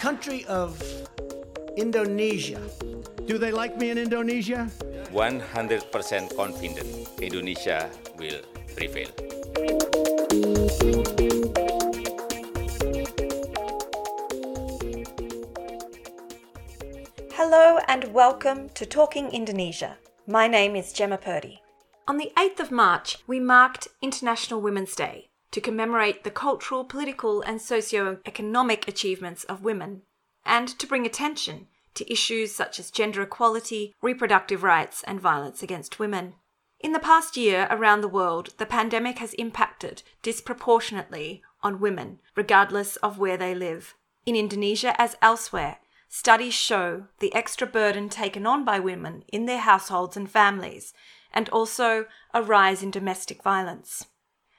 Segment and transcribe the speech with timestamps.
[0.00, 0.76] country of
[1.76, 2.60] Indonesia.
[3.26, 4.68] Do they like me in Indonesia?
[5.12, 7.88] 100% confident Indonesia
[8.18, 8.40] will
[8.76, 9.08] prevail.
[17.32, 19.96] Hello and welcome to Talking Indonesia.
[20.26, 21.62] My name is Gemma Purdy.
[22.06, 27.40] On the 8th of March, we marked International Women's Day to commemorate the cultural, political,
[27.40, 30.02] and socio-economic achievements of women,
[30.44, 35.98] and to bring attention to issues such as gender equality, reproductive rights, and violence against
[35.98, 36.34] women.
[36.78, 42.96] In the past year around the world, the pandemic has impacted disproportionately on women, regardless
[42.96, 43.94] of where they live.
[44.26, 49.60] In Indonesia, as elsewhere, studies show the extra burden taken on by women in their
[49.60, 50.92] households and families,
[51.32, 54.04] and also a rise in domestic violence.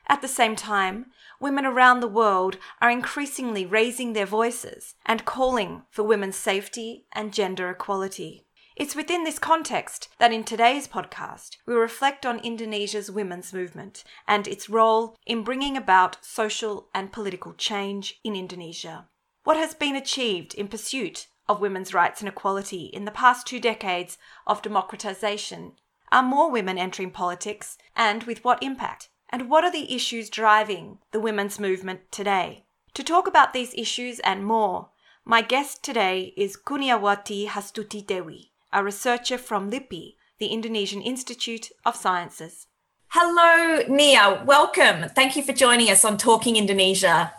[0.10, 1.08] At the same time,
[1.40, 7.34] women around the world are increasingly raising their voices and calling for women's safety and
[7.34, 8.46] gender equality.
[8.78, 14.48] It's within this context that in today's podcast, we reflect on Indonesia's women's movement and
[14.48, 19.10] its role in bringing about social and political change in Indonesia.
[19.44, 23.60] What has been achieved in pursuit of women's rights and equality in the past two
[23.60, 25.74] decades of democratization?
[26.12, 29.10] Are more women entering politics and with what impact?
[29.30, 32.64] And what are the issues driving the women's movement today?
[32.94, 34.90] To talk about these issues and more,
[35.26, 41.98] my guest today is Kurniawati Hastuti Dewi, a researcher from LIPI, the Indonesian Institute of
[41.98, 42.68] Sciences.
[43.10, 44.44] Hello, Nia.
[44.46, 45.10] Welcome.
[45.10, 47.34] Thank you for joining us on Talking Indonesia.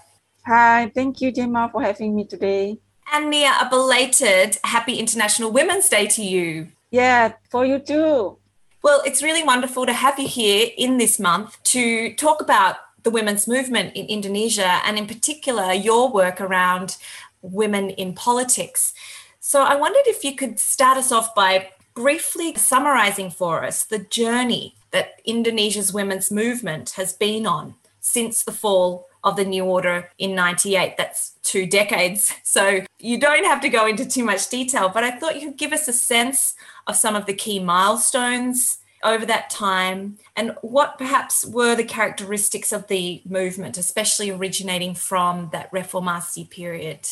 [0.47, 2.78] Hi, thank you, Gemma, for having me today.
[3.12, 6.69] And Nia, a belated Happy International Women's Day to you.
[6.91, 8.39] Yeah, for you too.
[8.80, 13.10] Well, it's really wonderful to have you here in this month to talk about the
[13.10, 16.96] women's movement in Indonesia and, in particular, your work around
[17.42, 18.92] women in politics.
[19.40, 23.98] So, I wondered if you could start us off by briefly summarizing for us the
[23.98, 30.11] journey that Indonesia's women's movement has been on since the fall of the New Order
[30.18, 30.96] in 98.
[30.96, 32.34] That's two decades.
[32.44, 35.58] So you don't have to go into too much detail, but I thought you could
[35.58, 36.55] give us a sense
[36.88, 42.72] of some of the key milestones over that time and what perhaps were the characteristics
[42.72, 47.06] of the movement, especially originating from that Reformasi period.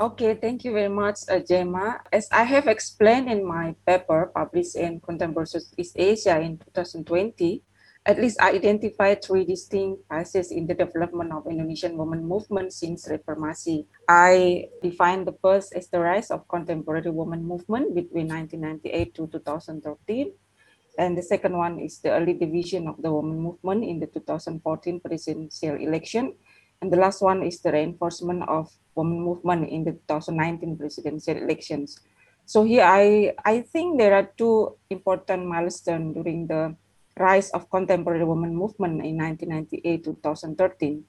[0.00, 2.00] Okay, thank you very much, uh, Gemma.
[2.12, 7.62] As I have explained in my paper published in Contemporary East Asia in 2020,
[8.08, 13.04] at least I identified three distinct phases in the development of Indonesian women movement since
[13.06, 13.84] Reformasi.
[14.08, 20.32] I define the first as the rise of contemporary women movement between 1998 to 2013.
[20.98, 25.00] And the second one is the early division of the women movement in the 2014
[25.04, 26.32] presidential election.
[26.80, 32.00] And the last one is the reinforcement of women movement in the 2019 presidential elections.
[32.46, 36.74] So here I, I think there are two important milestones during the
[37.18, 41.02] rise of contemporary women movement in 1998-2013.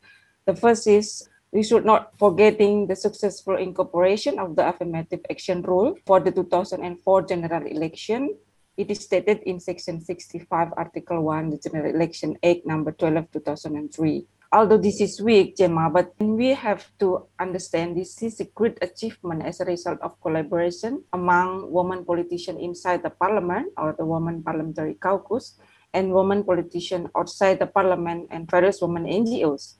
[0.45, 5.97] The first is we should not forgetting the successful incorporation of the affirmative action rule
[6.05, 6.81] for the 2004
[7.25, 8.35] general election.
[8.77, 14.25] It is stated in section 65, article 1, the General Election Act number 12, 2003.
[14.51, 19.45] Although this is weak, Gemma, but we have to understand this is a great achievement
[19.45, 24.95] as a result of collaboration among women politicians inside the parliament or the women parliamentary
[24.95, 25.59] caucus
[25.93, 29.79] and women politicians outside the parliament and various women NGOs.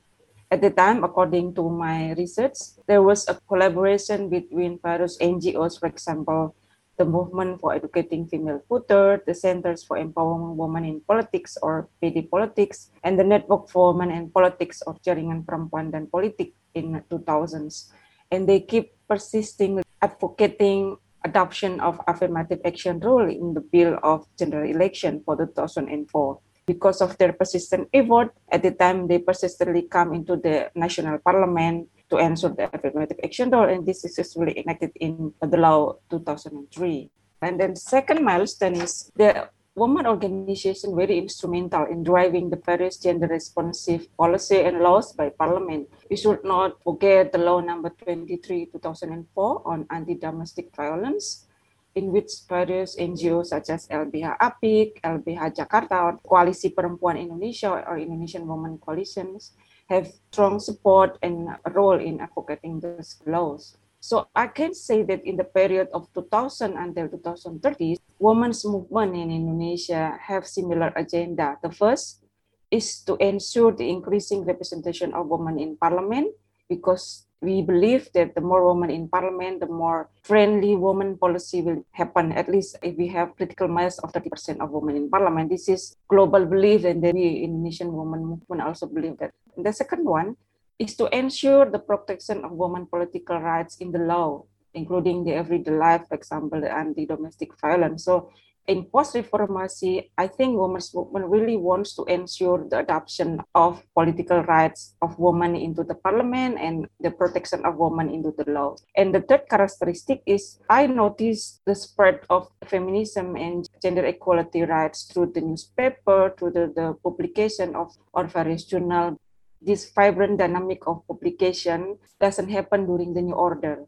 [0.50, 2.58] At the time, according to my research,
[2.90, 6.56] there was a collaboration between various NGOs, for example,
[6.98, 12.28] the Movement for Educating Female Voters, the Centers for Empowering Women in Politics or PD
[12.28, 17.94] Politics, and the Network for Women in Politics or Jaringan Perempuan dan Politik in 2000s.
[18.34, 24.70] And they keep persisting advocating adoption of affirmative action rule in the bill of general
[24.70, 26.40] election for 2004.
[26.66, 31.90] Because of their persistent effort, at the time they persistently come into the national parliament
[32.10, 37.10] to answer the affirmative action rule, and this is successfully enacted in the law 2003.
[37.42, 39.50] And then second milestone is the
[39.80, 45.88] women organization very instrumental in driving the various gender responsive policy and laws by parliament.
[46.12, 51.48] We should not forget the law number 23 2004 on anti-domestic violence
[51.96, 57.98] in which various NGOs such as LBH APIK, LBH Jakarta, or Koalisi Perempuan Indonesia or
[57.98, 59.56] Indonesian Women Coalitions
[59.88, 63.79] have strong support and role in advocating these laws.
[64.00, 69.30] So I can say that in the period of 2000 until 2030, women's movement in
[69.30, 71.60] Indonesia have similar agenda.
[71.62, 72.24] The first
[72.72, 76.32] is to ensure the increasing representation of women in parliament
[76.70, 81.84] because we believe that the more women in parliament, the more friendly women policy will
[81.92, 82.32] happen.
[82.32, 85.96] At least if we have critical mass of 30% of women in parliament, this is
[86.08, 89.32] global belief, and then we Indonesian women movement also believe that.
[89.56, 90.36] And the second one
[90.80, 95.72] is to ensure the protection of women political rights in the law, including the everyday
[95.72, 98.06] life, for example, the anti-domestic violence.
[98.06, 98.32] So
[98.70, 104.96] in post-reformasi, I think women's movement really wants to ensure the adoption of political rights
[105.02, 108.76] of women into the parliament and the protection of women into the law.
[108.96, 115.10] And the third characteristic is I noticed the spread of feminism and gender equality rights
[115.12, 119.18] through the newspaper, through the, the publication of or various journal.
[119.62, 123.86] This vibrant dynamic of publication doesn't happen during the new order.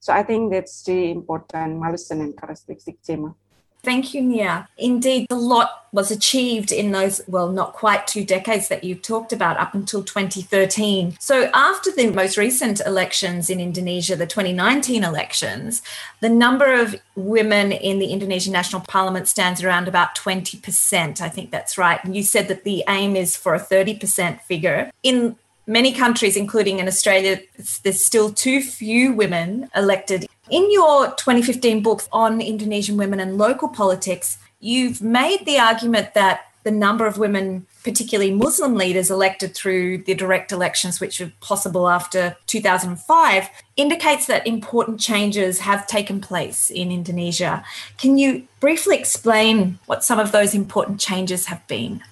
[0.00, 3.34] So I think that's really important milestone and characteristic, Gemma.
[3.82, 4.68] Thank you, Nia.
[4.76, 9.32] Indeed, a lot was achieved in those, well, not quite two decades that you've talked
[9.32, 11.16] about up until 2013.
[11.20, 15.80] So, after the most recent elections in Indonesia, the 2019 elections,
[16.20, 21.20] the number of women in the Indonesian National Parliament stands around about 20%.
[21.20, 22.04] I think that's right.
[22.04, 24.90] You said that the aim is for a 30% figure.
[25.02, 25.36] In
[25.68, 27.40] many countries, including in Australia,
[27.82, 33.68] there's still too few women elected in your 2015 book on Indonesian women and local
[33.68, 39.98] politics, you've made the argument that the number of women, particularly Muslim leaders, elected through
[39.98, 46.68] the direct elections, which were possible after 2005, indicates that important changes have taken place
[46.68, 47.64] in Indonesia.
[47.96, 52.02] Can you briefly explain what some of those important changes have been?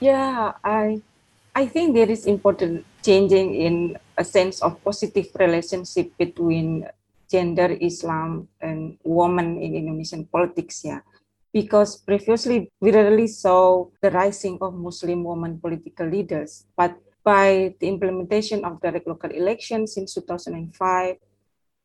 [0.00, 1.00] Yeah, I,
[1.54, 6.88] I think there is important changing in a sense of positive relationship between
[7.34, 11.02] gender Islam and women in Indonesian politics yeah
[11.54, 16.66] because previously we rarely saw the rising of Muslim women political leaders.
[16.76, 20.74] But by the implementation of direct local elections since 2005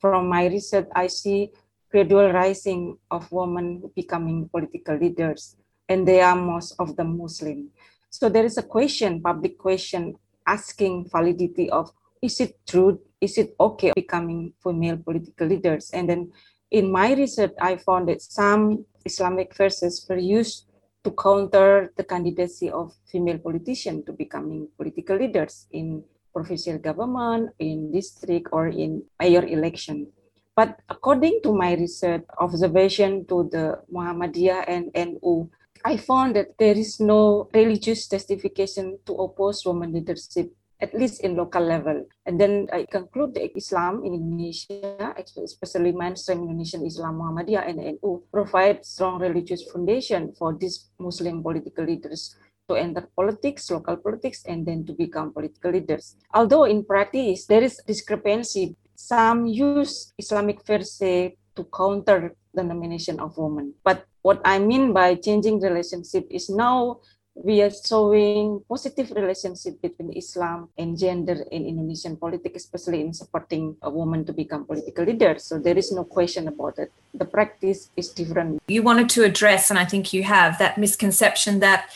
[0.02, 1.54] from my research I see
[1.94, 5.56] gradual rising of women becoming political leaders
[5.88, 7.70] and they are most of them Muslim.
[8.10, 10.18] So there is a question public question
[10.50, 15.92] asking validity of is it true is it okay becoming female political leaders?
[15.92, 16.32] And then
[16.72, 20.68] in my research, I found that some Islamic verses were used
[21.04, 27.92] to counter the candidacy of female politicians to becoming political leaders in provincial government, in
[27.92, 30.08] district, or in mayor election.
[30.56, 35.50] But according to my research observation to the Muhammadiyah and NU,
[35.86, 40.52] I found that there is no religious justification to oppose women leadership
[40.82, 42.06] at least in local level.
[42.26, 48.24] And then I conclude that Islam in Indonesia, especially mainstream Indonesian Islam Muhammadiyah and NU,
[48.32, 52.36] provide strong religious foundation for these Muslim political leaders
[52.70, 56.16] to enter politics, local politics, and then to become political leaders.
[56.34, 58.78] Although in practice, there is discrepancy.
[58.96, 63.74] Some use Islamic verse to counter the nomination of women.
[63.84, 67.02] But what I mean by changing relationship is now
[67.36, 73.78] we are showing positive relationship between Islam and gender in Indonesian politics, especially in supporting
[73.82, 75.36] a woman to become political leader.
[75.40, 76.92] So there is no question about it.
[77.14, 78.62] The practice is different.
[78.68, 81.90] You wanted to address, and I think you have, that misconception that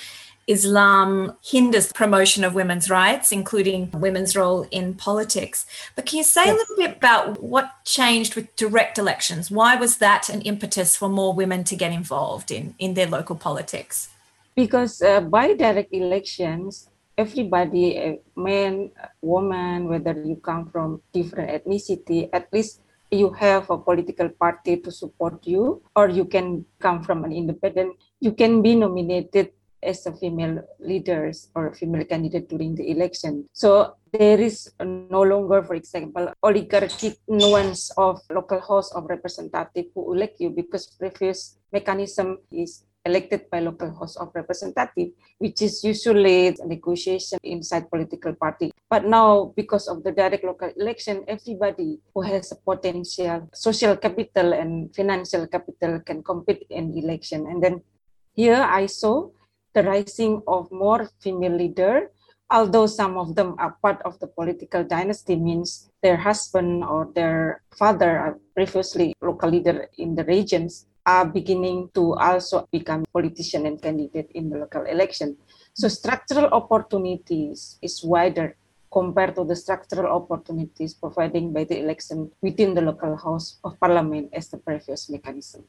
[0.48, 5.66] Islam hinders promotion of women's rights, including women's role in politics.
[5.96, 6.54] But can you say yes.
[6.54, 9.50] a little bit about what changed with direct elections?
[9.50, 13.36] Why was that an impetus for more women to get involved in, in their local
[13.36, 14.10] politics?
[14.56, 18.90] Because uh, by direct elections everybody uh, man
[19.22, 22.82] woman whether you come from different ethnicity at least
[23.12, 27.94] you have a political party to support you or you can come from an independent
[28.20, 33.46] you can be nominated as a female leaders or female candidate during the election.
[33.52, 40.14] So there is no longer for example oligarchic nuance of local house of representative who
[40.14, 46.56] elect you because previous mechanism is elected by local house of representative, which is usually
[46.66, 48.72] negotiation inside political party.
[48.90, 54.54] But now, because of the direct local election, everybody who has a potential social capital
[54.54, 57.46] and financial capital can compete in election.
[57.48, 57.82] And then
[58.34, 59.30] here I saw
[59.74, 62.12] the rising of more female leader,
[62.50, 67.64] although some of them are part of the political dynasty, means their husband or their
[67.76, 73.82] father are previously local leader in the regions are beginning to also become politician and
[73.82, 75.38] candidate in the local election.
[75.74, 78.56] So structural opportunities is wider
[78.92, 84.30] compared to the structural opportunities provided by the election within the local house of parliament
[84.34, 85.64] as the previous mechanism.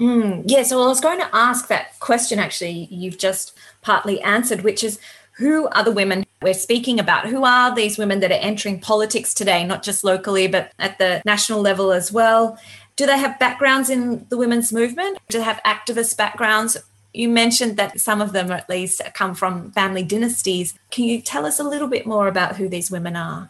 [0.00, 4.62] Mm, yeah, so I was going to ask that question actually, you've just partly answered,
[4.62, 4.98] which is
[5.36, 7.26] who are the women we're speaking about?
[7.26, 11.20] Who are these women that are entering politics today, not just locally, but at the
[11.26, 12.58] national level as well?
[13.00, 15.16] Do they have backgrounds in the women's movement?
[15.30, 16.76] Do they have activist backgrounds?
[17.14, 20.76] You mentioned that some of them, at least, come from family dynasties.
[20.90, 23.48] Can you tell us a little bit more about who these women are?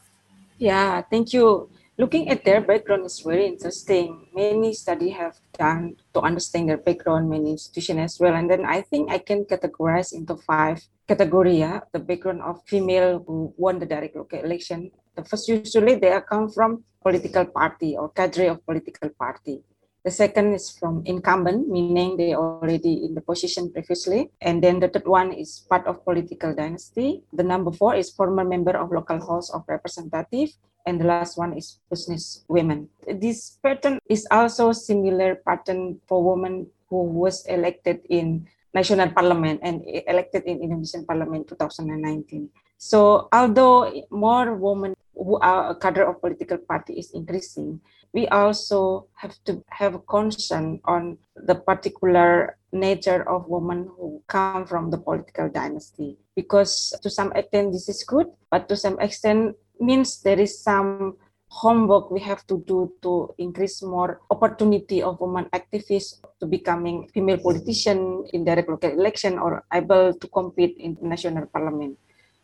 [0.59, 1.69] Yeah, thank you.
[1.99, 4.29] Looking at their background is very interesting.
[4.33, 8.35] Many study have done to understand their background, many institutions as well.
[8.35, 10.79] And then I think I can categorize into five
[11.09, 11.59] category.
[11.59, 11.81] Yeah?
[11.91, 14.93] The background of female who won the direct election.
[15.17, 19.63] The first usually they come from political party or cadre of political party.
[20.05, 24.33] The second is from incumbent, meaning they already in the position previously.
[24.41, 27.23] And then the third one is part of political dynasty.
[27.35, 30.57] The number four is former member of local house of representative.
[30.87, 32.89] And the last one is business women.
[33.05, 39.85] This pattern is also similar pattern for women who was elected in national parliament and
[40.09, 42.49] elected in Indonesian parliament 2019.
[42.81, 47.85] So although more women who are a cadre of political party is increasing,
[48.17, 54.65] we also have to have a concern on the particular nature of women who come
[54.65, 56.17] from the political dynasty.
[56.35, 61.21] Because to some extent this is good but to some extent means there is some
[61.53, 67.37] homework we have to do to increase more opportunity of women activists to becoming female
[67.37, 71.99] politician in direct local election or able to compete in national parliament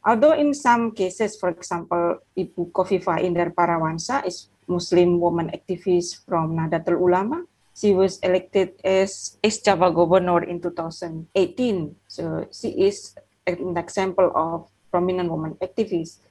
[0.06, 6.58] although in some cases for example ibu kofifa indar parawansa is Muslim woman activist from
[6.58, 7.46] Nahdlatul Ulama.
[7.76, 11.30] She was elected as East Java governor in 2018.
[12.08, 13.14] So she is
[13.46, 16.24] an example of prominent woman activist.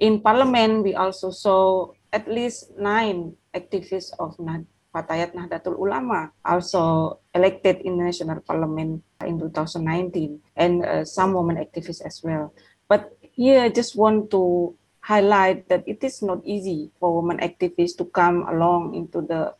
[0.00, 4.38] In parliament, we also saw at least nine activists of
[4.92, 11.56] Fatayat Nahdlatul Ulama also elected in the national parliament in 2019 and uh, some women
[11.56, 12.52] activists as well.
[12.88, 17.96] But here I just want to highlight that it is not easy for women activists
[17.98, 19.54] to come along into the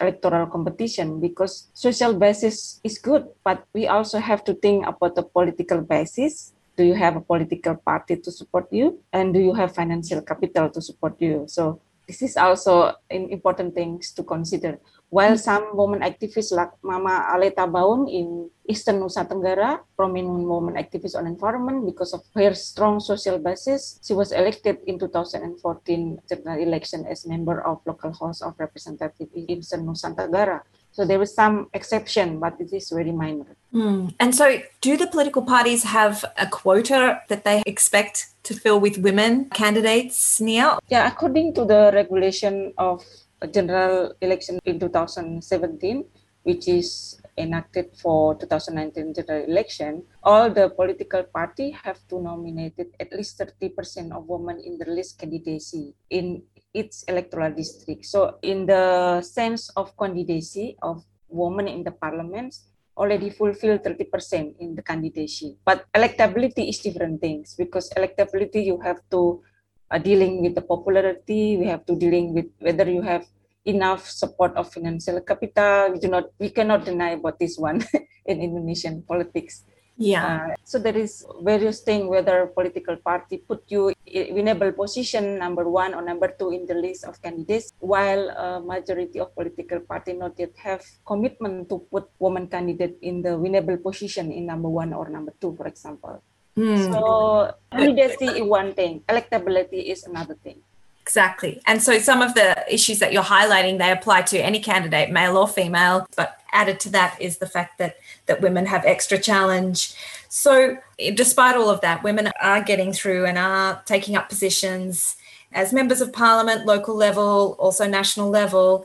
[0.00, 5.22] electoral competition because social basis is good, but we also have to think about the
[5.22, 6.52] political basis.
[6.76, 9.00] Do you have a political party to support you?
[9.12, 11.44] And do you have financial capital to support you?
[11.48, 14.78] So this is also an important things to consider.
[15.16, 21.16] While some women activists like Mama Aleta Baun in Eastern Nusa Tenggara, prominent woman activist
[21.16, 27.06] on environment because of her strong social basis, she was elected in 2014 general election
[27.08, 30.60] as member of local house of representative in Eastern Nusa Tenggara.
[30.92, 33.56] So there was some exception, but it is very minor.
[33.72, 34.12] Mm.
[34.20, 38.98] And so, do the political parties have a quota that they expect to fill with
[38.98, 40.78] women candidates, Nia?
[40.88, 43.04] Yeah, according to the regulation of
[43.52, 46.04] general election in 2017,
[46.42, 53.12] which is enacted for 2019 general election, all the political party have to nominate at
[53.12, 58.04] least 30% of women in the list candidacy in its electoral district.
[58.04, 62.54] So in the sense of candidacy of women in the parliament,
[62.96, 65.56] already fulfill 30% in the candidacy.
[65.64, 69.42] But electability is different things because electability you have to
[69.90, 71.56] uh, dealing with the popularity.
[71.56, 73.26] We have to dealing with whether you have
[73.64, 75.92] enough support of financial capital.
[75.92, 77.84] We do not, we cannot deny about this one
[78.26, 79.64] in Indonesian politics.
[79.96, 80.52] Yeah.
[80.52, 85.64] Uh, so there is various thing whether political party put you in winnable position number
[85.64, 90.12] one or number two in the list of candidates, while a majority of political party
[90.12, 94.92] not yet have commitment to put woman candidate in the winnable position in number one
[94.92, 96.22] or number two, for example.
[96.56, 96.92] Mm.
[96.92, 100.58] So candidacy is one thing, electability is another thing.
[101.02, 101.60] Exactly.
[101.66, 105.36] And so some of the issues that you're highlighting, they apply to any candidate, male
[105.36, 106.04] or female.
[106.16, 109.94] But added to that is the fact that that women have extra challenge.
[110.28, 110.78] So
[111.14, 115.16] despite all of that, women are getting through and are taking up positions
[115.52, 118.84] as members of parliament, local level, also national level.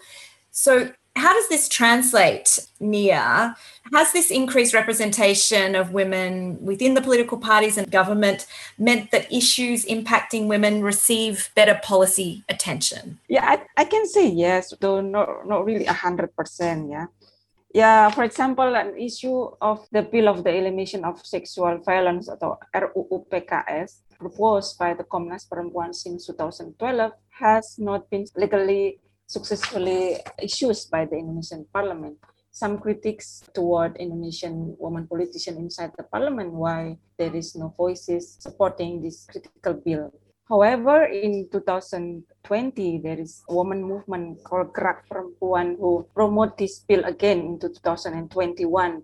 [0.51, 3.55] So how does this translate, Nia?
[3.93, 8.47] Has this increased representation of women within the political parties and government
[8.79, 13.19] meant that issues impacting women receive better policy attention?
[13.27, 16.89] Yeah, I, I can say yes, though not, not really 100%.
[16.89, 17.07] Yeah.
[17.73, 22.59] Yeah, for example, an issue of the Bill of the Elimination of Sexual Violence atau
[22.75, 26.75] RUU PKS proposed by the Komnas Perempuan since 2012
[27.39, 32.19] has not been legally successfully issued by the Indonesian parliament.
[32.51, 39.01] Some critics toward Indonesian woman politician inside the parliament why there is no voices supporting
[39.01, 40.11] this critical bill.
[40.51, 42.27] However, in 2020,
[42.99, 48.27] there is a woman movement called Gerak Perempuan who promote this bill again into 2021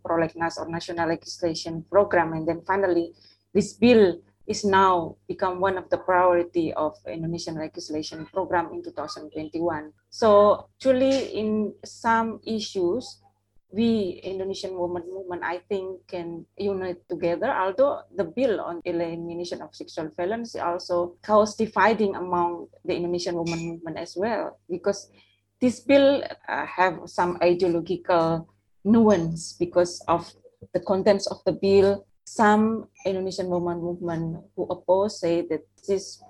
[0.03, 2.33] Prolegnas or National Legislation Program.
[2.33, 3.15] And then finally,
[3.53, 9.93] this bill is now become one of the priority of Indonesian legislation program in 2021.
[10.09, 13.23] So truly in some issues,
[13.69, 17.51] we Indonesian women movement, I think, can unite together.
[17.51, 23.59] Although the bill on elimination of sexual violence also caused dividing among the Indonesian women
[23.59, 25.11] movement as well, because
[25.59, 28.47] this bill uh, have some ideological
[28.85, 30.31] nuance because of
[30.73, 32.05] the contents of the bill.
[32.23, 36.21] Some Indonesian women movement who oppose say that this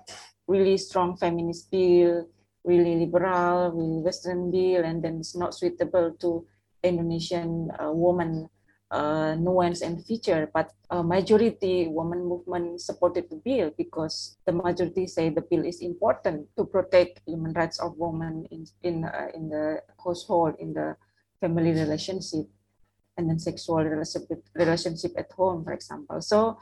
[0.46, 2.26] really strong feminist bill,
[2.64, 6.46] really liberal, really Western bill, and then it's not suitable to
[6.82, 8.48] Indonesian uh, woman
[8.90, 15.06] uh, nuance and feature, but a majority woman movement supported the bill because the majority
[15.06, 19.48] say the bill is important to protect human rights of women in in uh, in
[19.48, 20.96] the household, in the
[21.40, 22.48] family relationship,
[23.16, 26.20] and then sexual relationship relationship at home, for example.
[26.20, 26.58] So.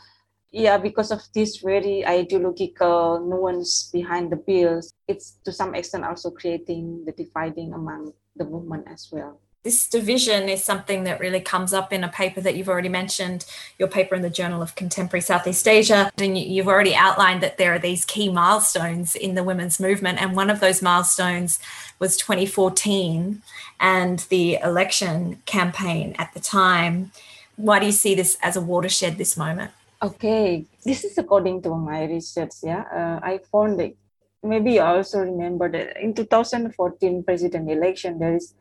[0.52, 6.30] Yeah, because of this very ideological nuance behind the bills, it's to some extent also
[6.30, 11.72] creating the dividing among the movement as well this division is something that really comes
[11.72, 13.44] up in a paper that you've already mentioned,
[13.80, 16.08] your paper in the Journal of Contemporary Southeast Asia.
[16.18, 20.22] And you've already outlined that there are these key milestones in the women's movement.
[20.22, 21.58] And one of those milestones
[21.98, 23.42] was 2014
[23.80, 27.10] and the election campaign at the time.
[27.56, 29.72] Why do you see this as a watershed this moment?
[30.00, 32.52] Okay, this is according to my research.
[32.62, 33.96] Yeah, uh, I found that
[34.44, 38.54] maybe you also remember that in 2014 president election, there is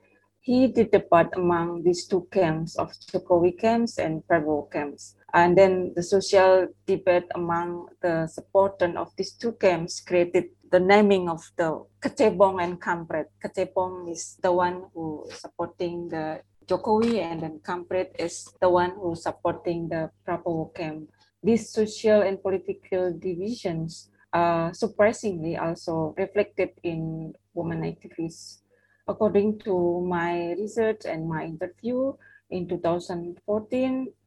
[0.45, 5.17] he did the part among these two camps of Jokowi camps and Prabowo camps.
[5.33, 11.29] And then the social debate among the supporters of these two camps created the naming
[11.29, 13.33] of the Kecebong and Kampret.
[13.41, 19.15] Kecebong is the one who supporting the Jokowi and then Kampret is the one who
[19.15, 21.09] supporting the Prabowo camp.
[21.41, 28.61] These social and political divisions uh, surprisingly also reflected in women activists
[29.07, 32.13] According to my research and my interview
[32.49, 33.37] in 2014,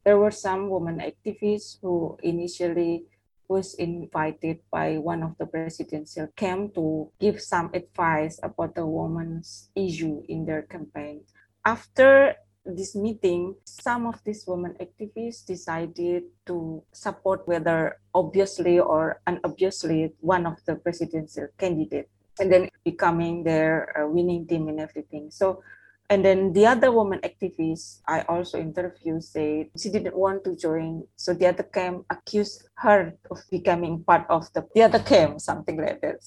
[0.05, 3.05] there were some women activists who initially
[3.49, 9.71] was invited by one of the presidential camp to give some advice about the women's
[9.75, 11.23] issue in their campaign.
[11.65, 20.15] After this meeting, some of these women activists decided to support whether obviously or unobviously
[20.21, 25.31] one of the presidential candidate and then becoming their uh, winning team and everything.
[25.31, 25.63] So,
[26.11, 31.05] and then the other woman activists I also interviewed said she didn't want to join.
[31.17, 35.77] So the other camp accused her of becoming part of the, the other camp, something
[35.77, 36.21] like that.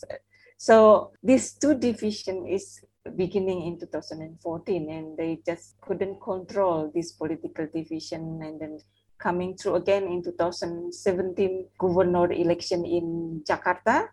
[0.57, 2.79] So this two division is
[3.15, 8.77] beginning in 2014 and they just couldn't control this political division and then
[9.17, 14.09] coming through again in 2017 governor election in Jakarta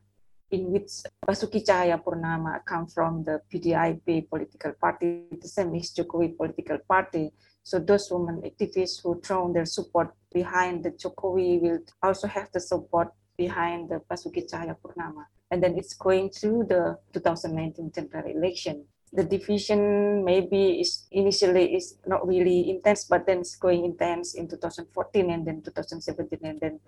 [0.51, 6.37] in which Basuki Tjahaja Purnama come from the PDIP political party, the same as Jokowi
[6.37, 7.31] political party.
[7.63, 12.61] So those women activists who throw their support behind the Jokowi will also have the
[12.61, 15.27] support behind the Basuki Tjahaja Purnama.
[15.51, 18.85] And then it's going through the 2019 general election.
[19.13, 24.49] The division maybe is initially is not really intense, but then it's going intense in
[24.49, 26.81] 2014 and then 2017 and then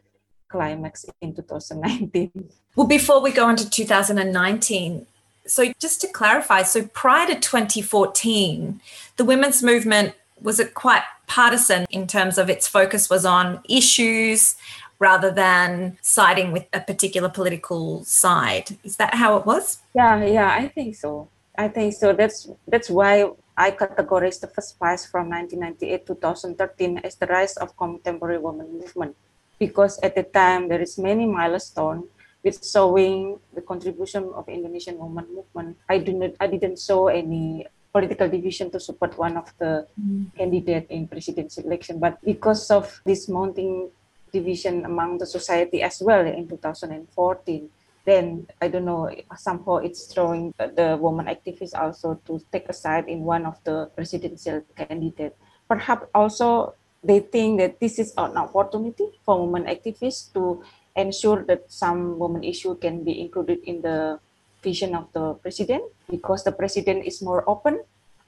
[0.50, 2.50] climax in 2019.
[2.76, 5.06] Well, before we go on to 2019,
[5.46, 8.80] so just to clarify, so prior to 2014,
[9.16, 14.56] the women's movement was it quite partisan in terms of its focus was on issues
[14.98, 18.76] rather than siding with a particular political side.
[18.84, 19.78] Is that how it was?
[19.94, 21.28] Yeah, yeah, I think so.
[21.56, 22.12] I think so.
[22.12, 27.56] That's that's why I categorize the first phase from 1998 to 2013 as the rise
[27.56, 29.16] of contemporary women movement
[29.60, 32.08] because at the time there is many milestone
[32.42, 35.76] with showing the contribution of Indonesian women movement.
[35.88, 40.32] I do not, I didn't show any political division to support one of the mm.
[40.34, 43.90] candidate in presidential election, but because of this mounting
[44.32, 47.68] division among the society as well in 2014,
[48.06, 53.08] then I don't know somehow it's throwing the woman activists also to take a side
[53.08, 55.36] in one of the presidential candidate.
[55.68, 60.62] Perhaps also they think that this is an opportunity for women activists to
[60.96, 64.20] ensure that some women issue can be included in the
[64.62, 67.80] vision of the president because the president is more open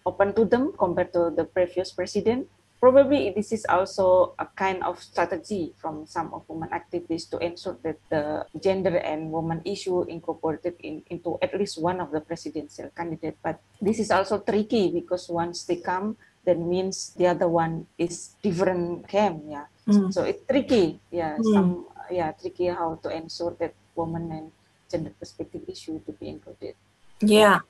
[0.07, 2.49] open to them compared to the previous president.
[2.81, 7.79] Probably this is also a kind of strategy from some of women activists to ensure
[7.87, 12.91] that the gender and woman issue incorporated in, into at least one of the presidential
[12.97, 13.39] candidate.
[13.39, 18.35] But this is also tricky because once they come that means the other one is
[18.43, 20.13] different camp yeah mm.
[20.13, 21.53] so it's tricky yeah mm.
[21.55, 24.53] some yeah tricky how to ensure that women and
[24.93, 26.75] gender perspective issue to be included.
[27.21, 27.61] Yeah.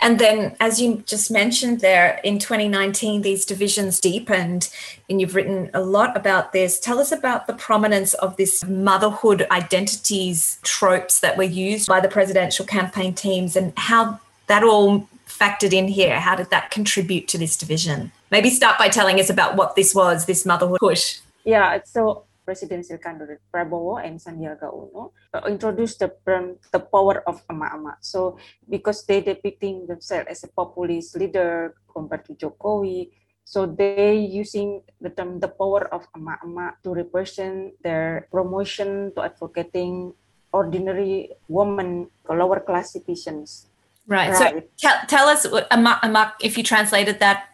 [0.00, 4.70] And then, as you just mentioned there, in 2019, these divisions deepened,
[5.10, 6.80] and you've written a lot about this.
[6.80, 12.08] Tell us about the prominence of this motherhood identities tropes that were used by the
[12.08, 16.20] presidential campaign teams and how that all factored in here.
[16.20, 18.12] How did that contribute to this division?
[18.30, 21.20] Maybe start by telling us about what this was, this motherhood push.
[21.44, 27.40] Yeah, so presidential candidate Prabowo and Sandiaga Uno uh, introduced the term the power of
[27.46, 28.02] emak-emak.
[28.02, 33.10] So because they depicting themselves as a populist leader compared to Jokowi,
[33.44, 40.14] so they using the term the power of emak-emak to represent their promotion to advocating
[40.52, 43.71] ordinary women, lower class citizens.
[44.12, 44.28] Right.
[44.28, 44.36] right.
[44.36, 47.48] So tell, tell us emak-emak if you translated that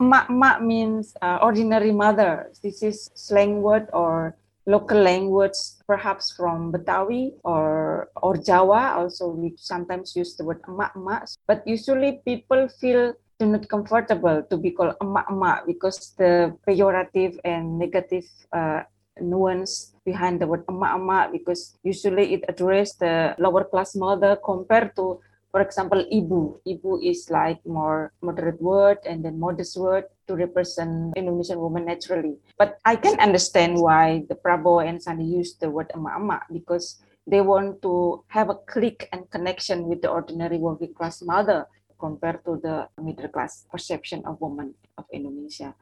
[0.00, 2.48] mak-mak means uh, ordinary mother.
[2.64, 4.34] This is slang word or
[4.64, 8.96] local language, perhaps from Betawi or or Jawa.
[8.96, 11.36] Also, we sometimes use the word emak-emak.
[11.44, 18.24] But usually, people feel not comfortable to be called emak-emak because the pejorative and negative
[18.56, 18.84] uh,
[19.20, 25.20] nuance behind the word emak-emak because usually it addresses the lower class mother compared to
[25.50, 26.62] for example, ibu.
[26.62, 32.38] Ibu is like more moderate word and then modest word to represent Indonesian woman naturally.
[32.56, 37.42] But I can understand why the Prabowo and Sandi use the word emak-emak because they
[37.42, 41.66] want to have a click and connection with the ordinary working class mother
[41.98, 45.74] compared to the middle class perception of women of Indonesia.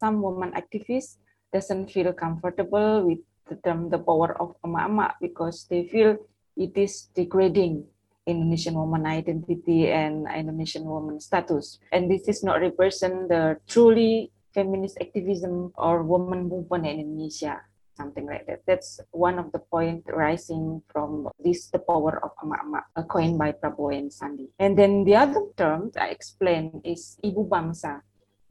[0.00, 1.20] Some woman activists
[1.52, 6.16] doesn't feel comfortable with the term the power of emak-emak because they feel
[6.56, 7.84] it is degrading
[8.26, 11.78] Indonesian woman identity and Indonesian woman status.
[11.92, 17.62] And this is not represent the truly feminist activism or woman movement in Indonesia,
[17.96, 18.62] something like that.
[18.66, 23.52] That's one of the point rising from this the power of emak-emak, uh, coined by
[23.52, 24.50] Prabowo and Sandi.
[24.58, 28.02] And then the other term I explained is ibu bangsa.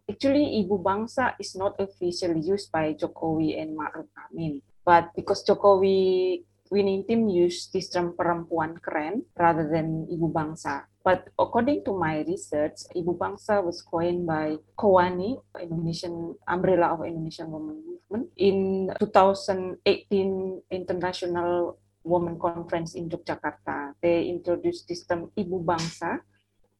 [0.10, 4.62] Actually, ibu bangsa is not officially used by Jokowi and Ma'ruf Amin.
[4.82, 10.86] But because Jokowi winning team use this term perempuan keren rather than ibu bangsa.
[11.02, 17.50] But according to my research, ibu bangsa was coined by Kowani, Indonesian umbrella of Indonesian
[17.50, 19.82] women movement, in 2018
[20.70, 23.98] International Women Conference in Yogyakarta.
[24.02, 26.22] They introduced this term ibu bangsa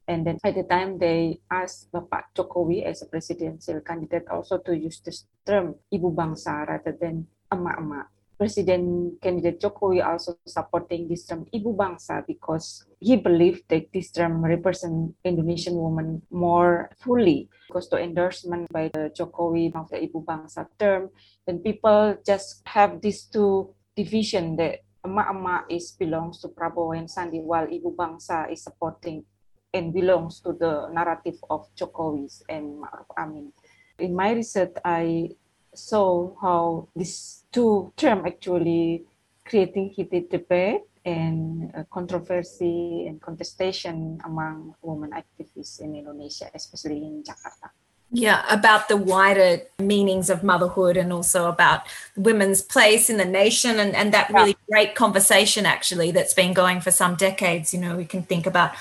[0.10, 4.74] and then at the time they asked Bapak Jokowi as a presidential candidate also to
[4.74, 8.19] use this term ibu bangsa rather than emak-emak.
[8.40, 14.40] President candidate Jokowi also supporting this term Ibu Bangsa because he believed that this term
[14.40, 17.52] represent Indonesian woman more fully.
[17.68, 21.12] Because the endorsement by the Jokowi of the Ibu Bangsa term,
[21.44, 27.44] then people just have these two division that emak-emak is belongs to Prabowo and Sandi
[27.44, 29.28] while Ibu Bangsa is supporting
[29.76, 33.52] and belongs to the narrative of Jokowi and Ma'ruf Amin.
[34.00, 35.36] In my research, I
[35.74, 39.06] saw how these two terms actually
[39.46, 47.24] creating heated debate and uh, controversy and contestation among women activists in Indonesia, especially in
[47.24, 47.72] Jakarta.
[48.12, 51.82] Yeah, about the wider meanings of motherhood and also about
[52.18, 54.72] women's place in the nation and, and that really yeah.
[54.72, 57.72] great conversation actually that's been going for some decades.
[57.72, 58.72] You know, we can think about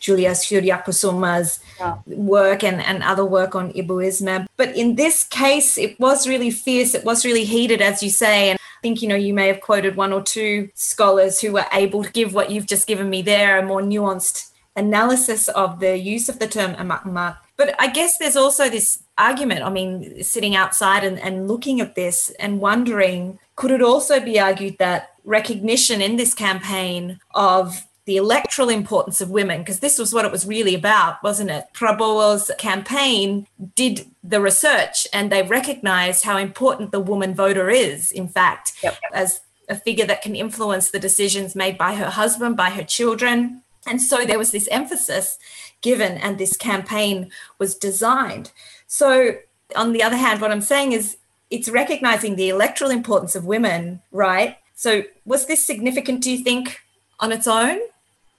[0.00, 1.98] Julia Suryakusuma's yeah.
[2.06, 4.46] work and, and other work on Ibuisme.
[4.56, 8.50] But in this case, it was really fierce, it was really heated, as you say.
[8.50, 11.66] And I think, you know, you may have quoted one or two scholars who were
[11.72, 15.98] able to give what you've just given me there, a more nuanced analysis of the
[15.98, 19.62] use of the term emak-emak but I guess there's also this argument.
[19.62, 24.38] I mean, sitting outside and, and looking at this and wondering could it also be
[24.38, 30.14] argued that recognition in this campaign of the electoral importance of women, because this was
[30.14, 31.66] what it was really about, wasn't it?
[31.74, 38.26] Prabowo's campaign did the research and they recognized how important the woman voter is, in
[38.26, 38.96] fact, yep.
[39.12, 43.60] as a figure that can influence the decisions made by her husband, by her children.
[43.86, 45.38] And so there was this emphasis
[45.82, 48.52] given and this campaign was designed.
[48.86, 49.32] So,
[49.76, 51.18] on the other hand, what I'm saying is
[51.50, 54.56] it's recognizing the electoral importance of women, right?
[54.74, 56.80] So, was this significant, do you think,
[57.20, 57.80] on its own?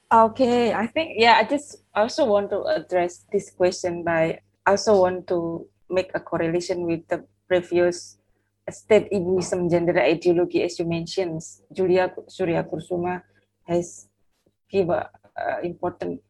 [0.09, 5.27] Okay, I think, yeah, I just also want to address this question by also want
[5.29, 8.17] to make a correlation with the previous
[8.71, 11.45] state ibuism gender ideology, as you mentioned.
[11.71, 13.21] Julia Suryakusuma
[13.69, 14.09] has
[14.67, 16.21] given uh, important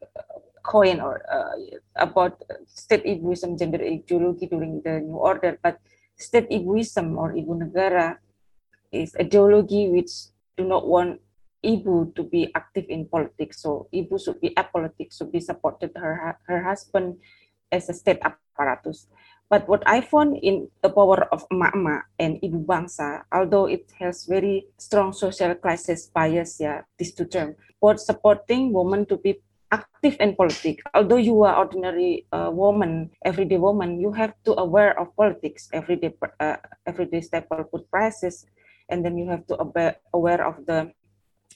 [0.62, 1.56] coin or uh,
[1.96, 2.36] about
[2.68, 5.80] state ibuism gender ideology during the New Order, but
[6.18, 8.18] state ibuism or ibu negara
[8.92, 11.22] is ideology which do not want
[11.64, 13.62] Ibu to be active in politics.
[13.62, 17.20] So Ibu should be apolitical, should be supported her her husband
[17.72, 19.08] as a state apparatus.
[19.50, 24.30] But what I found in the power of Mama and Ibu Bangsa, although it has
[24.30, 29.42] very strong social classes bias, yeah, these two terms, for supporting women to be
[29.72, 30.84] active in politics.
[30.94, 36.14] Although you are ordinary uh, woman, everyday woman, you have to aware of politics, everyday
[36.40, 38.46] uh, everyday staple food prices,
[38.90, 40.94] and then you have to aware, aware of the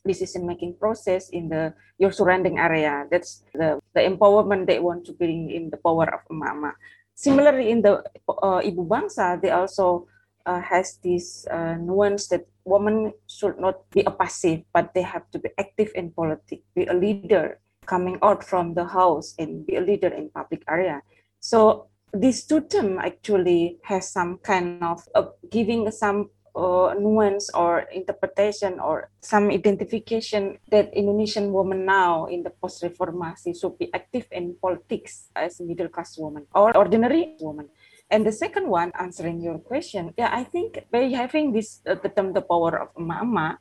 [0.06, 3.08] decision making process in the your surrounding area.
[3.10, 6.74] That's the, the empowerment they want to bring in the power of mama.
[7.16, 10.08] Similarly, in the uh, Ibu Bangsa, they also
[10.46, 15.30] uh, has this uh, nuance that women should not be a passive, but they have
[15.32, 19.76] to be active in politics, be a leader coming out from the house and be
[19.76, 21.02] a leader in public area.
[21.40, 27.90] So this two term actually has some kind of uh, giving some uh, nuance or
[27.92, 34.56] interpretation or some identification that Indonesian woman now in the post-reformasi should be active in
[34.62, 37.70] politics as middle class woman or ordinary woman.
[38.10, 42.10] And the second one, answering your question, yeah, I think by having this uh, the
[42.10, 43.58] term the power of mama,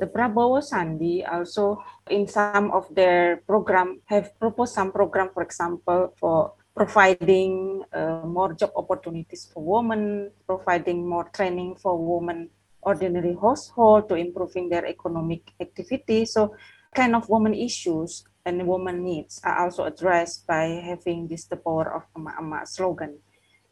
[0.00, 1.78] the Prabowo Sandi also
[2.10, 8.54] in some of their program have proposed some program, for example, for providing uh, more
[8.54, 12.48] job opportunities for women, providing more training for women
[12.82, 16.24] ordinary household to improving their economic activity.
[16.24, 16.56] So
[16.94, 21.94] kind of woman issues and woman needs are also addressed by having this the power
[21.94, 23.18] of emak-emak slogan.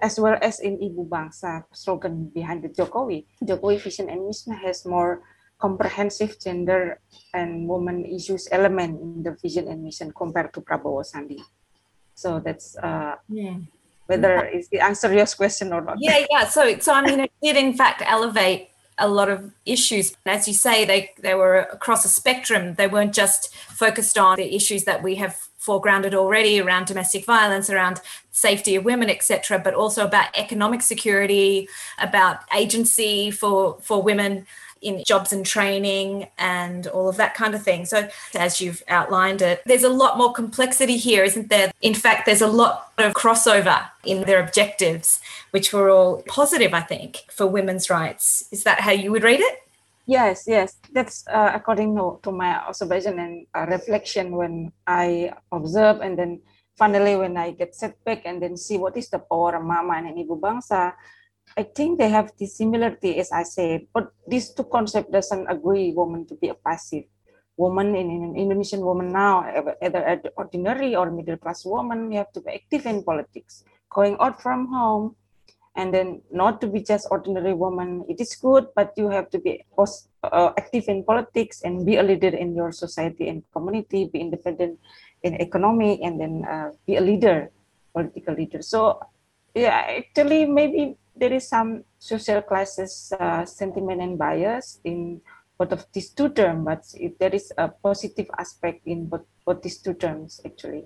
[0.00, 3.26] As well as in Ibu Bangsa slogan behind the Jokowi.
[3.44, 5.20] Jokowi Vision and Mission has more
[5.60, 7.00] comprehensive gender
[7.34, 11.36] and woman issues element in the vision and mission compared to Prabowo Sandi.
[12.20, 13.54] So that's uh, yeah.
[14.04, 15.96] whether it's the answer to your question or not.
[15.98, 16.46] Yeah, yeah.
[16.46, 20.14] So, so I mean, it did in fact elevate a lot of issues.
[20.26, 22.74] As you say, they they were across a spectrum.
[22.74, 27.70] They weren't just focused on the issues that we have foregrounded already around domestic violence,
[27.70, 28.02] around
[28.32, 34.46] safety of women, etc., but also about economic security, about agency for for women
[34.80, 37.84] in jobs and training and all of that kind of thing.
[37.84, 41.72] So, as you've outlined it, there's a lot more complexity here, isn't there?
[41.80, 46.80] In fact, there's a lot of crossover in their objectives, which were all positive, I
[46.80, 48.48] think, for women's rights.
[48.50, 49.58] Is that how you would read it?
[50.06, 50.76] Yes, yes.
[50.92, 56.40] That's uh, according to, my observation and uh, reflection when I observe and then
[56.76, 60.02] finally when I get set back and then see what is the power of Mama
[60.02, 60.94] and Ibu Bangsa,
[61.56, 65.92] I think they have the similarity, as I said, but these two concepts doesn't agree
[65.92, 67.04] woman to be a passive
[67.56, 69.44] woman in, in Indonesian woman now,
[69.82, 74.40] either ordinary or middle class woman, you have to be active in politics, going out
[74.40, 75.16] from home,
[75.76, 78.04] and then not to be just ordinary woman.
[78.08, 81.96] It is good, but you have to be post, uh, active in politics and be
[81.96, 84.78] a leader in your society and community, be independent
[85.22, 87.50] in economy, and then uh, be a leader,
[87.92, 88.62] political leader.
[88.62, 89.00] So
[89.54, 95.20] yeah, actually maybe there is some social classes uh, sentiment and bias in
[95.58, 96.82] both of these two terms, but
[97.20, 100.84] there is a positive aspect in both, both these two terms actually.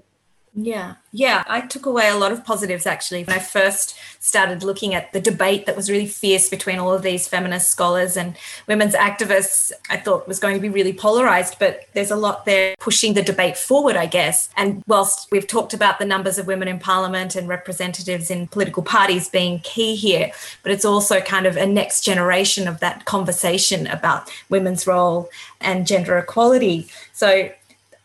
[0.57, 1.43] Yeah, yeah.
[1.49, 5.21] I took away a lot of positives actually when I first started looking at the
[5.21, 8.37] debate that was really fierce between all of these feminist scholars and
[8.69, 9.73] women's activists.
[9.91, 13.23] I thought was going to be really polarized, but there's a lot there pushing the
[13.23, 14.49] debate forward, I guess.
[14.57, 18.85] And whilst we've talked about the numbers of women in parliament and representatives in political
[18.85, 20.31] parties being key here,
[20.63, 25.29] but it's also kind of a next generation of that conversation about women's role
[25.61, 26.89] and gender equality.
[27.13, 27.51] So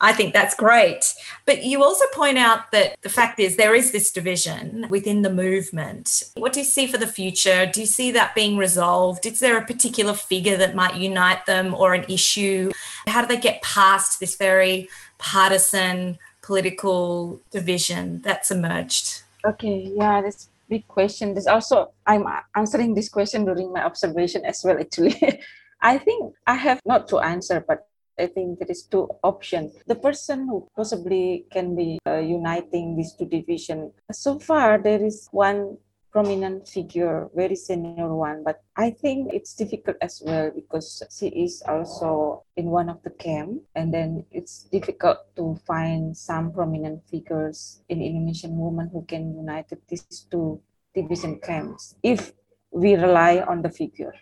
[0.02, 1.14] I think that's great.
[1.46, 5.30] But you also point out that the fact is there is this division within the
[5.30, 6.24] movement.
[6.36, 7.66] What do you see for the future?
[7.66, 9.26] Do you see that being resolved?
[9.26, 12.72] Is there a particular figure that might unite them or an issue?
[13.08, 19.24] How do they get past this very partisan political division that's emerged?
[19.46, 21.34] Okay, yeah, that's big question.
[21.34, 25.16] There's also I'm answering this question during my observation as well actually.
[25.82, 27.89] I think I have not to answer, but
[28.20, 29.74] I think there is two options.
[29.88, 33.94] The person who possibly can be uh, uniting these two divisions.
[34.12, 35.78] So far, there is one
[36.12, 41.62] prominent figure, very senior one, but I think it's difficult as well because she is
[41.68, 47.82] also in one of the camp, and then it's difficult to find some prominent figures
[47.90, 50.60] in Indonesian women who can unite these two
[50.96, 52.34] division camps if
[52.72, 54.14] we rely on the figure.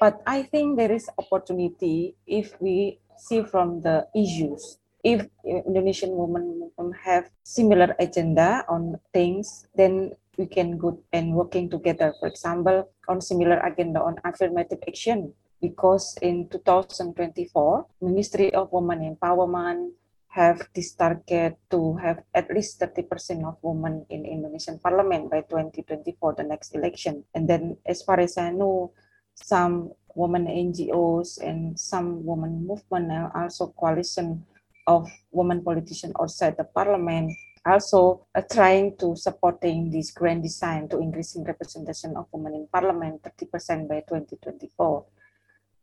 [0.00, 4.78] But I think there is opportunity if we see from the issues.
[5.04, 6.70] If Indonesian women
[7.02, 12.14] have similar agenda on things, then we can go and working together.
[12.20, 19.90] For example, on similar agenda on affirmative action, because in 2024, Ministry of Women Empowerment
[20.28, 26.34] have this target to have at least 30% of women in Indonesian parliament by 2024,
[26.34, 27.24] the next election.
[27.34, 28.92] And then as far as I know,
[29.34, 34.44] some women NGOs and some women movement and also coalition
[34.86, 37.30] of women politicians outside the parliament
[37.64, 43.22] also uh, trying to supporting this grand design to increasing representation of women in parliament
[43.22, 45.06] 30% by 2024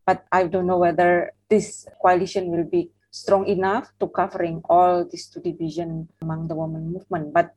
[0.05, 5.27] but i don't know whether this coalition will be strong enough to covering all these
[5.27, 7.33] two division among the women movement.
[7.33, 7.53] But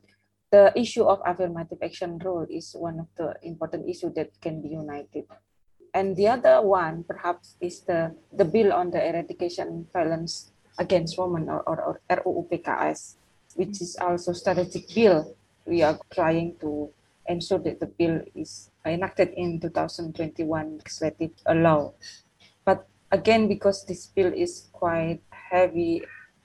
[0.50, 4.68] the issue of affirmative action role is one of the important issue that can be
[4.68, 5.24] united
[5.94, 11.48] and the other one perhaps is the the bill on the eradication violence against women
[11.48, 13.16] or, or, or RUU PKS
[13.56, 15.36] which is also strategic bill.
[15.66, 16.90] We are trying to
[17.26, 21.92] ensure that the bill is enacted in 2021 legislative law.
[22.64, 26.02] But again, because this bill is quite heavy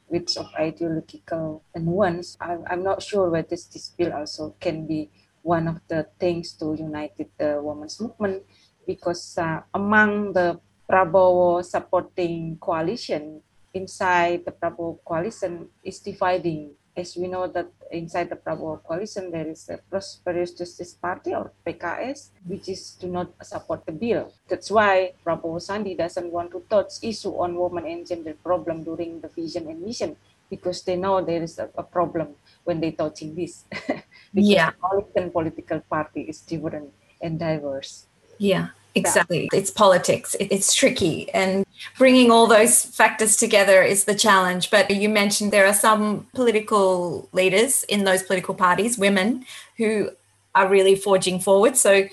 [0.07, 5.09] with of ideological nuance, I'm, I'm not sure whether this, this bill also can be
[5.41, 8.43] one of the things to unite the women's movement
[8.87, 17.27] because uh, among the Prabowo supporting coalition inside the Prabowo coalition is dividing as we
[17.29, 22.67] know that inside the Prabowo coalition, there is a Prosperous Justice Party or PKS, which
[22.67, 24.33] is do not support the bill.
[24.49, 29.21] That's why Prabowo Sandi doesn't want to touch issue on women and gender problem during
[29.21, 30.17] the vision and mission
[30.49, 33.65] because they know there is a, a problem when they touching this.
[34.33, 34.71] because yeah.
[34.71, 38.07] the coalition political party is different and diverse.
[38.37, 38.69] Yeah.
[38.95, 39.49] Exactly.
[39.53, 40.35] It's politics.
[40.39, 41.29] It's tricky.
[41.31, 41.65] And
[41.97, 44.71] bringing all those factors together is the challenge.
[44.71, 49.45] But you mentioned there are some political leaders in those political parties, women,
[49.77, 50.09] who
[50.55, 51.77] are really forging forward.
[51.77, 52.07] So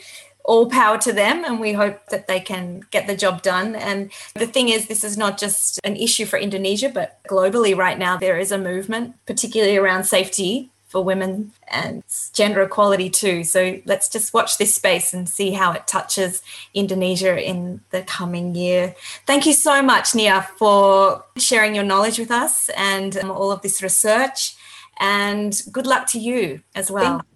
[0.45, 4.11] all power to them and we hope that they can get the job done and
[4.35, 8.17] the thing is this is not just an issue for Indonesia but globally right now
[8.19, 13.43] there is a movement particularly around safety for women and gender equality too.
[13.43, 16.41] So let's just watch this space and see how it touches
[16.73, 18.95] Indonesia in the coming year.
[19.27, 23.61] Thank you so much, Nia, for sharing your knowledge with us and um, all of
[23.63, 24.55] this research.
[25.01, 27.19] And good luck to you as well.
[27.19, 27.27] Thank,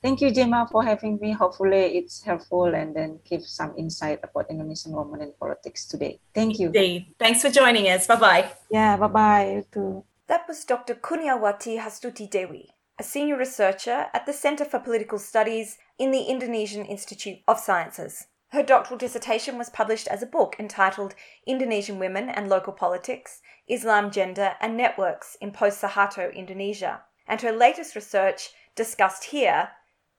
[0.00, 1.32] thank you, Gemma, for having me.
[1.32, 6.20] Hopefully, it's helpful and then give some insight about Indonesian women in politics today.
[6.32, 6.66] Thank you.
[6.66, 7.06] Indeed.
[7.18, 8.06] Thanks for joining us.
[8.06, 8.44] Bye bye.
[8.70, 9.64] Yeah, bye bye.
[9.74, 10.04] too.
[10.28, 10.94] That was Dr.
[10.94, 16.84] Kurniawati Hastuti Dewi a senior researcher at the Centre for Political Studies in the Indonesian
[16.84, 18.26] Institute of Sciences.
[18.48, 21.14] Her doctoral dissertation was published as a book entitled
[21.46, 27.02] Indonesian Women and Local Politics Islam, Gender, and Networks in Post Suharto Indonesia.
[27.28, 29.70] And her latest research, discussed here,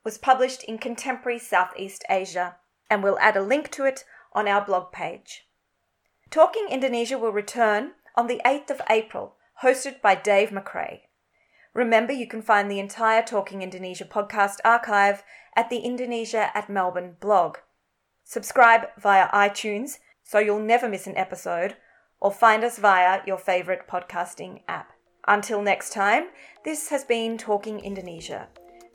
[0.06, 2.58] was published in Contemporary Southeast Asia,
[2.90, 5.48] and we'll add a link to it on our blog page.
[6.30, 11.02] Talking Indonesia will return on the 8th of April, hosted by Dave McRae.
[11.74, 15.24] Remember, you can find the entire Talking Indonesia podcast archive
[15.56, 17.58] at the Indonesia at Melbourne blog.
[18.24, 21.76] Subscribe via iTunes so you'll never miss an episode,
[22.20, 24.92] or find us via your favourite podcasting app.
[25.28, 26.28] Until next time,
[26.64, 28.48] this has been Talking Indonesia.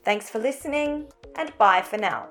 [0.05, 2.29] Thanks for listening, and bye for now.